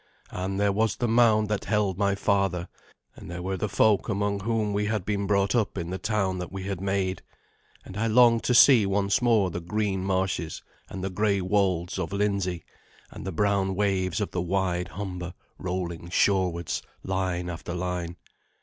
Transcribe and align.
And 0.31 0.59
there 0.59 0.71
was 0.71 0.95
the 0.95 1.07
mound 1.07 1.47
that 1.49 1.65
held 1.65 1.95
my 1.99 2.15
father, 2.15 2.67
and 3.15 3.29
there 3.29 3.43
were 3.43 3.55
the 3.55 3.69
folk 3.69 4.09
among 4.09 4.39
whom 4.39 4.73
we 4.73 4.85
had 4.87 5.05
been 5.05 5.27
brought 5.27 5.53
up 5.53 5.77
in 5.77 5.91
the 5.91 5.99
town 5.99 6.39
that 6.39 6.51
we 6.51 6.63
had 6.63 6.81
made; 6.81 7.21
and 7.85 7.95
I 7.95 8.07
longed 8.07 8.41
to 8.45 8.55
see 8.55 8.87
once 8.87 9.21
more 9.21 9.51
the 9.51 9.59
green 9.59 10.03
marshes 10.03 10.63
and 10.89 11.03
the 11.03 11.11
grey 11.11 11.39
wolds 11.39 11.99
of 11.99 12.11
Lindsey, 12.11 12.63
and 13.11 13.27
the 13.27 13.31
brown 13.31 13.75
waves 13.75 14.19
of 14.19 14.31
the 14.31 14.41
wide 14.41 14.87
Humber 14.87 15.35
rolling 15.59 16.09
shorewards, 16.09 16.81
line 17.03 17.47
after 17.47 17.75
line. 17.75 18.15